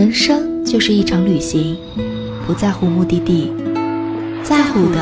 [0.00, 1.76] 人生就是一场旅行，
[2.46, 3.52] 不在乎目的地，
[4.42, 4.98] 在乎的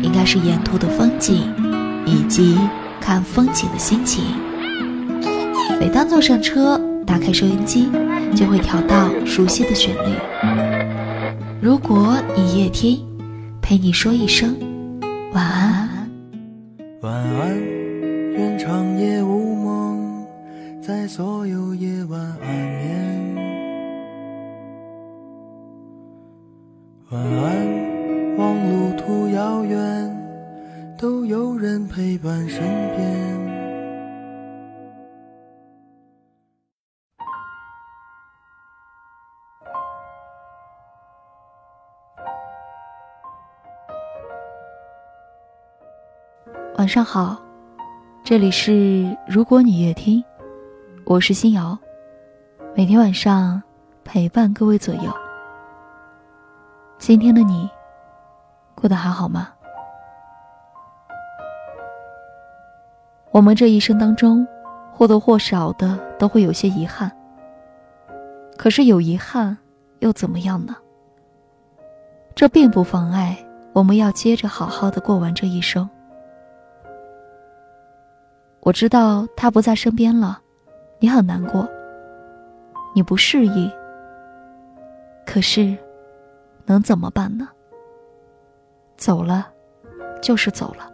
[0.00, 1.52] 应该是沿途的风景，
[2.06, 2.56] 以及
[3.00, 4.22] 看风景的心情。
[5.80, 7.88] 每当坐上车，打开收音机，
[8.36, 10.14] 就会调到熟悉的旋律。
[11.60, 13.04] 如果你夜听，
[13.60, 14.54] 陪你说一声
[15.32, 16.08] 晚安。
[17.00, 17.60] 晚安，
[18.32, 20.24] 愿长夜无梦，
[20.80, 21.95] 在所有夜
[27.10, 29.78] 晚安，望路途遥远，
[30.98, 32.60] 都有人陪伴身
[32.96, 33.46] 边。
[46.76, 47.40] 晚上好，
[48.24, 50.20] 这里是如果你夜听，
[51.04, 51.78] 我是新瑶，
[52.74, 53.62] 每天晚上
[54.02, 55.25] 陪伴各位左右。
[56.98, 57.68] 今天的你
[58.74, 59.50] 过得还好吗？
[63.30, 64.46] 我们这一生当中，
[64.92, 67.10] 或多或少的都会有些遗憾。
[68.56, 69.56] 可是有遗憾
[69.98, 70.74] 又怎么样呢？
[72.34, 73.36] 这并不妨碍
[73.72, 75.88] 我们要接着好好的过完这一生。
[78.60, 80.40] 我知道他不在身边了，
[80.98, 81.68] 你很难过，
[82.94, 83.70] 你不适应。
[85.26, 85.76] 可是，
[86.66, 87.48] 能怎么办呢？
[88.96, 89.48] 走了，
[90.20, 90.90] 就是走了。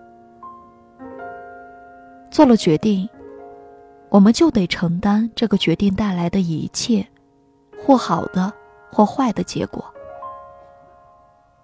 [2.30, 3.08] 做了决定，
[4.08, 7.06] 我们就得承担这个决定带来的一切，
[7.84, 8.52] 或好的，
[8.90, 9.84] 或坏的结果。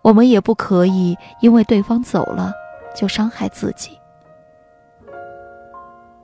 [0.03, 2.53] 我们也不可以因为对方走了，
[2.95, 3.99] 就伤害自己。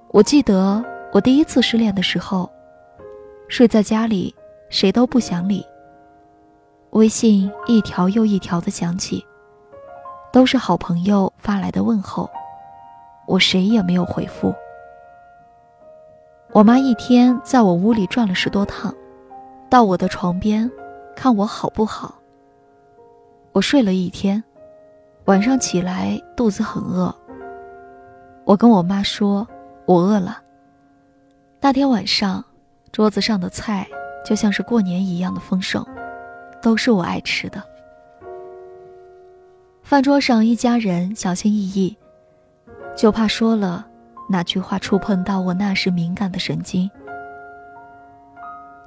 [0.09, 2.51] 我记得我第一次失恋的时候，
[3.49, 4.35] 睡在家里，
[4.71, 5.67] 谁都不想理。
[6.95, 9.27] 微信一条又一条的响起，
[10.33, 12.31] 都是好朋友发来的问候，
[13.27, 14.55] 我谁也没有回复。
[16.53, 18.95] 我妈一天在我屋里转了十多趟，
[19.69, 20.71] 到我的床边，
[21.17, 22.15] 看我好不好。
[23.51, 24.43] 我睡了一天，
[25.25, 27.13] 晚上起来肚子很饿。
[28.45, 29.47] 我跟我妈说。
[29.87, 30.41] 我饿了。
[31.61, 32.43] 那天晚上，
[32.91, 33.87] 桌子上的菜
[34.25, 35.85] 就像是过年一样的丰盛，
[36.65, 37.63] 都是我爱吃的。
[39.83, 41.95] 饭桌上一家人小心翼翼，
[42.97, 43.87] 就怕说了
[44.31, 46.91] 哪句话触碰到我那时敏感的神经。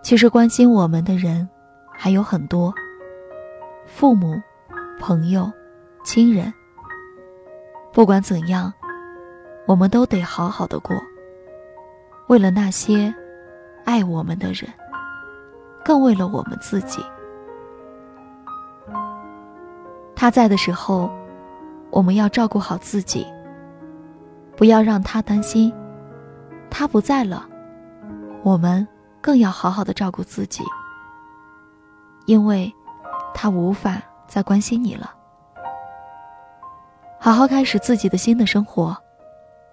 [0.01, 1.47] 其实关心我们的人
[1.91, 2.73] 还有很多，
[3.85, 4.41] 父母、
[4.99, 5.51] 朋友、
[6.03, 6.51] 亲人。
[7.93, 8.73] 不管怎样。
[9.67, 10.95] 我们都得好好的过。
[12.27, 13.13] 为了那些
[13.83, 14.71] 爱我们的人，
[15.83, 17.03] 更为了我们自己。
[20.19, 21.09] 他在的时候，
[21.91, 23.23] 我们要照顾好自己，
[24.55, 25.71] 不要让他担心；
[26.71, 27.47] 他不在了，
[28.41, 28.85] 我们
[29.21, 30.63] 更要好好的照顾自己，
[32.25, 32.73] 因为
[33.31, 35.13] 他无法再关心你了。
[37.19, 38.97] 好好开始自己的新的生活。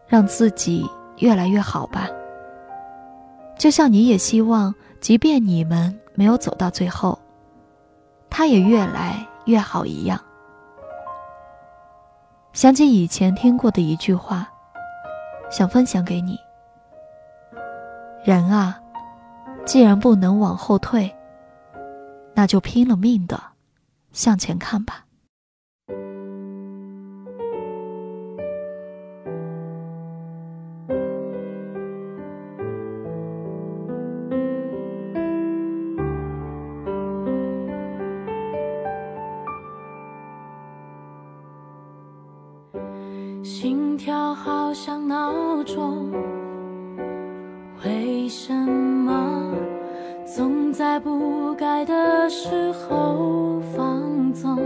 [0.06, 2.08] 让自己越来越好吧。
[3.56, 7.18] 就像你也希望，即便你们没有走到最后，
[8.28, 10.20] 他也越来越好一样。
[12.54, 14.48] 想起以前听过的一句话，
[15.50, 16.38] 想分享给你：
[18.24, 18.80] 人啊，
[19.66, 21.12] 既然不能往后退，
[22.32, 23.42] 那就拼了命的
[24.12, 25.03] 向前看吧。
[44.34, 46.10] 好像闹钟，
[47.84, 49.54] 为什么
[50.26, 54.58] 总在不该的时候放纵？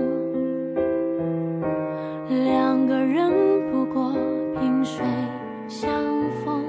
[2.29, 3.31] 两个人
[3.71, 4.13] 不过
[4.59, 5.05] 萍水
[5.69, 5.91] 相
[6.45, 6.65] 逢，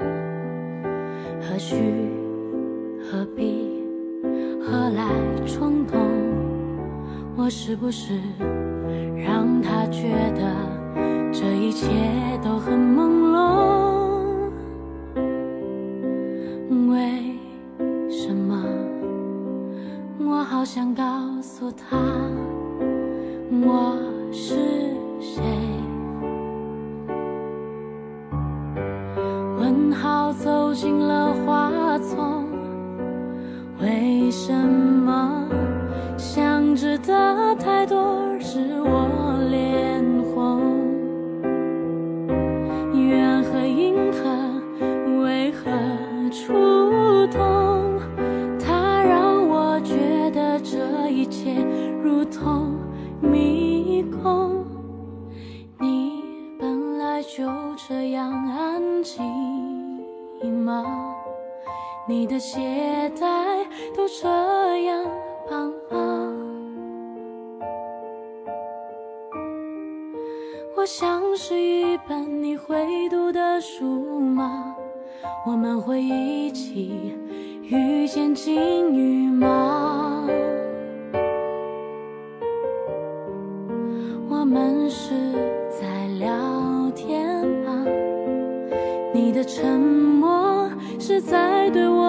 [1.40, 1.76] 何须
[3.02, 3.82] 何必
[4.60, 5.04] 何来
[5.46, 5.98] 冲动？
[7.36, 8.20] 我是不是
[9.16, 10.69] 让他觉得？
[23.52, 23.96] 我
[24.30, 24.54] 是
[25.20, 25.42] 谁？
[29.58, 32.46] 问号走进了花丛，
[33.80, 35.48] 为什么
[36.16, 40.00] 想知的太多，使我脸
[40.32, 40.60] 红？
[42.94, 45.72] 缘和因何为何
[46.30, 46.52] 触
[47.36, 47.98] 动？
[48.60, 51.52] 它让我觉得这一切
[52.00, 52.59] 如同。
[62.10, 62.58] 你的鞋
[63.20, 63.64] 带
[63.96, 64.26] 都这
[64.82, 65.04] 样
[65.48, 66.34] 棒吗？
[70.76, 74.74] 我像是一本你会读的书吗？
[75.46, 77.14] 我们会一起
[77.62, 80.26] 遇见金鱼吗？
[84.28, 85.12] 我们是
[85.80, 87.86] 在聊天吗？
[89.14, 90.68] 你的沉默
[90.98, 91.99] 是在对我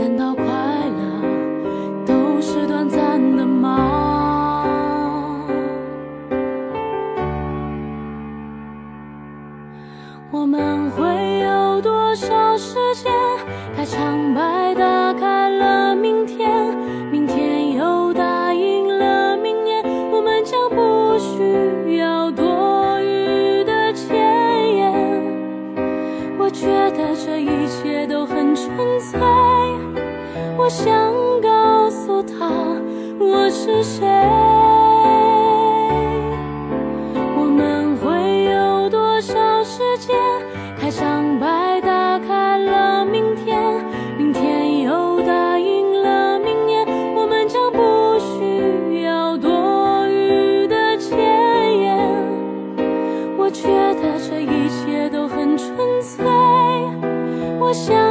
[0.00, 0.39] 难道
[26.50, 28.68] 觉得这一切都很纯
[29.00, 29.20] 粹，
[30.56, 30.92] 我想
[31.40, 32.48] 告诉他
[33.18, 34.79] 我是谁。
[57.72, 58.09] 想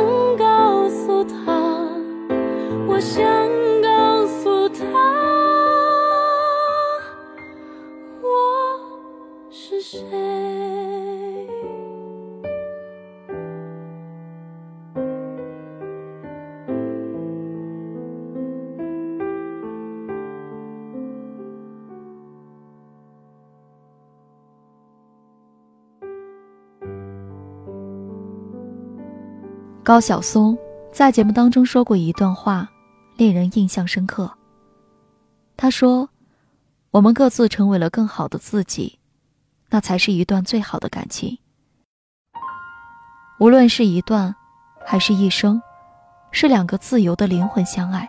[29.90, 30.56] 高晓松
[30.92, 32.70] 在节目当中说过一段话，
[33.18, 34.32] 令人印象深刻。
[35.58, 36.08] 他说
[36.94, 39.00] ：“我们各自成为了更好的自己，
[39.72, 41.40] 那才是一段最好的感情。
[43.40, 44.36] 无论是一段，
[44.86, 45.60] 还是一生，
[46.30, 48.08] 是两个自由的灵魂相爱，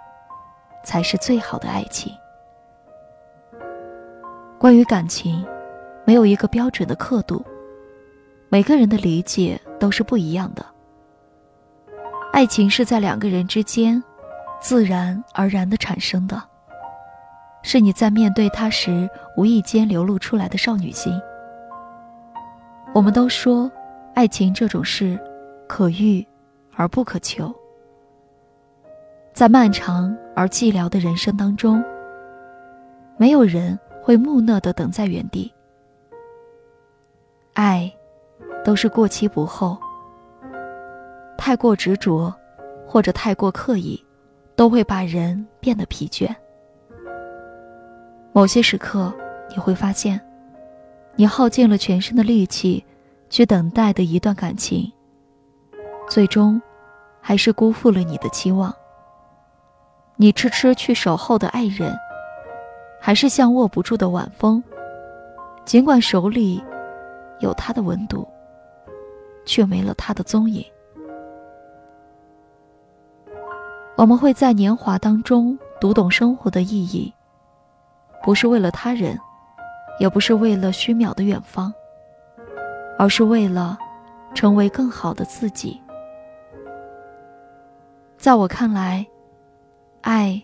[0.85, 2.13] 才是最好的爱情。
[4.59, 5.43] 关于感情，
[6.05, 7.43] 没有一个标准的刻度，
[8.51, 10.63] 每个人的理解都是不一样的。”
[12.33, 14.03] 爱情是在两个人之间，
[14.61, 16.41] 自然而然的产生的，
[17.63, 21.13] 是你在面对他时无意间流露出来的少女心。
[22.95, 23.71] 我们都说，
[24.15, 25.19] 爱情这种事，
[25.69, 26.27] 可遇
[26.77, 27.55] 而不可求。
[29.35, 31.83] 在漫长而寂寥的人生当中，
[33.17, 35.53] 没有人会木讷的等在原地。
[37.55, 37.93] 爱，
[38.65, 39.77] 都是过期不候。
[41.41, 42.31] 太过执着，
[42.87, 43.99] 或者太过刻意，
[44.55, 46.29] 都会把人变得疲倦。
[48.31, 49.11] 某些时刻，
[49.49, 50.21] 你会发现，
[51.17, 52.85] 你耗尽了全身的力气
[53.31, 54.93] 去等待的一段感情，
[56.11, 56.61] 最终
[57.23, 58.71] 还是辜负了你的期望。
[60.17, 61.97] 你痴痴去守候的爱人，
[63.01, 64.63] 还是像握不住的晚风，
[65.65, 66.63] 尽管手里
[67.39, 68.29] 有他的温度，
[69.47, 70.63] 却没了他的踪影。
[74.01, 77.13] 我们会在年华当中读懂生活的意义，
[78.25, 79.15] 不是为了他人，
[79.99, 81.71] 也不是为了虚渺的远方，
[82.99, 83.77] 而是为了
[84.35, 85.79] 成为更好的自己。
[88.17, 89.07] 在我看来，
[90.01, 90.43] 爱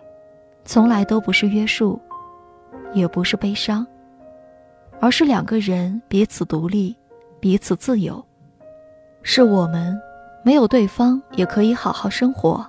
[0.67, 1.99] 从来都不是约束，
[2.93, 3.87] 也不是悲伤，
[5.01, 6.95] 而是两个人彼此独立，
[7.41, 8.23] 彼此自由，
[9.23, 9.99] 是我们
[10.43, 12.63] 没有对方也可以好好生活。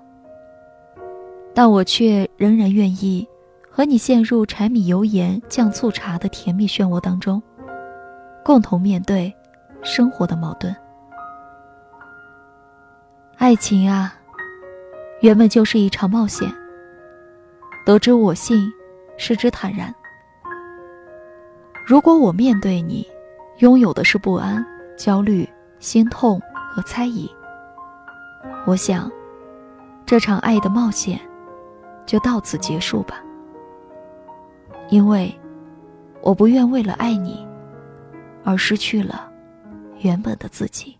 [1.57, 3.27] 但我却仍然愿意
[3.67, 7.41] 和你陷入柴米油盐酱醋茶的甜蜜漩涡当中，
[8.45, 9.35] 共同面对
[9.81, 10.75] 生活的矛盾。
[13.37, 14.13] 爱情啊，
[15.21, 16.47] 原本就是一场冒险。
[17.87, 18.71] 得之我幸，
[19.17, 19.91] 失之坦然。
[21.87, 23.03] 如果我面对你，
[23.61, 24.63] 拥有的是不安、
[24.95, 25.49] 焦虑、
[25.79, 27.27] 心痛和猜疑，
[28.67, 29.11] 我想，
[30.05, 31.19] 这场爱的冒险。
[32.07, 33.21] 就到此结束吧，
[34.89, 35.31] 因为
[36.21, 37.45] 我不愿为了爱你
[38.43, 39.31] 而失去了
[39.99, 40.97] 原本的自己。